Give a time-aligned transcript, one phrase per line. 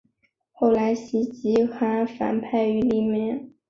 [0.53, 3.51] 后来刁吉罕反叛后黎朝。